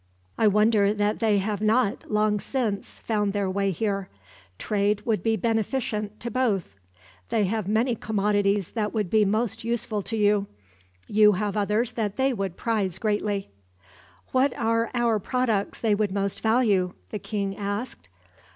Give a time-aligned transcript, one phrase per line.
[0.35, 4.09] I wonder that they have not, long since, found their way here.
[4.57, 6.73] Trade would be beneficent to both.
[7.29, 10.47] They have many commodities that would be most useful to you.
[11.07, 13.49] You have others that they would prize greatly."
[14.31, 18.09] "What are our products they would most value?" the king asked.